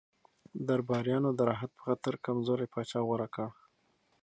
[0.67, 3.47] درباریانو د راحت په خاطر کمزوری پاچا غوره کړ.